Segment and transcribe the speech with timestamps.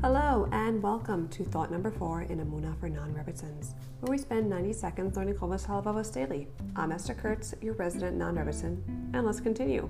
[0.00, 4.72] Hello and welcome to thought number four in Emunah for non-Rebbitzins, where we spend 90
[4.72, 6.46] seconds learning Chovas Halavavos daily.
[6.76, 8.80] I'm Esther Kurtz, your resident non-Rebbitzin,
[9.12, 9.88] and let's continue.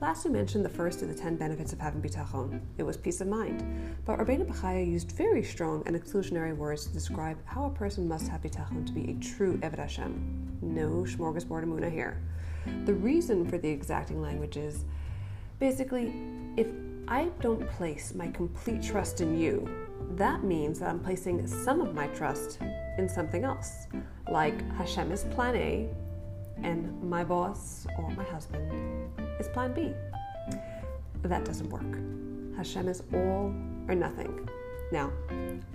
[0.00, 2.60] Last we mentioned the first of the 10 benefits of having bitachon.
[2.78, 3.64] It was peace of mind.
[4.04, 8.28] But Rabbeinu Bechaya used very strong and exclusionary words to describe how a person must
[8.28, 10.58] have bitachon to be a true Eved Hashem.
[10.62, 12.22] No smorgasbord Emunah here.
[12.84, 14.84] The reason for the exacting language is
[15.58, 16.14] basically,
[16.56, 16.68] if
[17.06, 19.68] I don't place my complete trust in you,
[20.16, 22.60] that means that I'm placing some of my trust
[22.98, 23.88] in something else,
[24.30, 25.88] like Hashem is plan A,
[26.62, 29.92] and my boss or my husband is plan B.
[31.22, 32.56] That doesn't work.
[32.56, 33.52] Hashem is all
[33.88, 34.48] or nothing.
[34.92, 35.12] Now,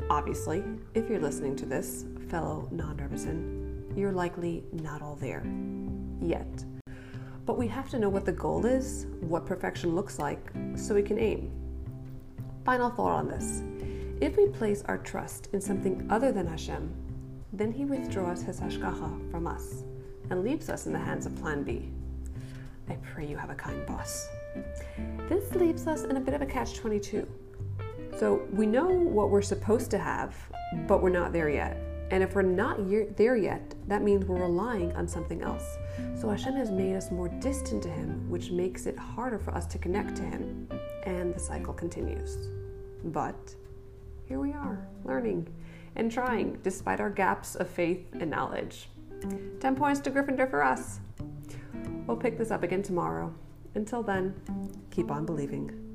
[0.09, 5.43] obviously, if you're listening to this, fellow non Rebbitzin, you're likely not all there
[6.21, 6.47] yet.
[7.49, 11.01] But we have to know what the goal is, what perfection looks like, so we
[11.01, 11.51] can aim.
[12.63, 13.63] Final thought on this.
[14.21, 16.93] If we place our trust in something other than Hashem,
[17.51, 19.83] then He withdraws His hashgacha from us
[20.29, 21.89] and leaves us in the hands of Plan B.
[22.87, 24.29] I pray you have a kind boss.
[25.27, 27.27] This leaves us in a bit of a catch 22.
[28.19, 30.35] So we know what we're supposed to have,
[30.87, 31.81] but we're not there yet.
[32.11, 32.77] And if we're not
[33.17, 35.77] there yet, that means we're relying on something else.
[36.19, 39.65] So Hashem has made us more distant to Him, which makes it harder for us
[39.67, 40.67] to connect to Him.
[41.05, 42.49] And the cycle continues.
[43.05, 43.55] But
[44.25, 45.47] here we are, learning
[45.95, 48.89] and trying despite our gaps of faith and knowledge.
[49.59, 50.99] 10 points to Gryffindor for us.
[52.07, 53.33] We'll pick this up again tomorrow.
[53.75, 54.33] Until then,
[54.91, 55.88] keep on believing.